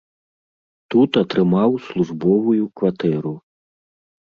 [0.95, 3.37] Тут атрымаў службовую кватэру.